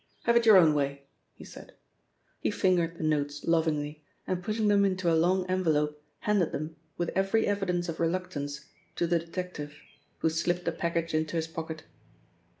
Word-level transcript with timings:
Have 0.23 0.35
it 0.35 0.47
your 0.47 0.57
own 0.57 0.73
way," 0.73 1.03
he 1.35 1.45
said. 1.45 1.75
He 2.39 2.49
fingered 2.49 2.97
the 2.97 3.03
notes 3.03 3.43
lovingly, 3.43 4.03
and 4.25 4.41
putting 4.41 4.67
them 4.67 4.83
into 4.83 5.11
a 5.11 5.13
long 5.13 5.45
envelope, 5.45 6.03
handed 6.21 6.51
them, 6.51 6.75
with 6.97 7.09
every 7.09 7.45
evidence 7.45 7.87
of 7.87 7.99
reluctance, 7.99 8.65
to 8.95 9.05
the 9.05 9.19
detective, 9.19 9.75
who 10.17 10.29
slipped 10.31 10.65
the 10.65 10.71
package 10.71 11.13
into 11.13 11.35
his 11.35 11.45
pocket. 11.47 11.83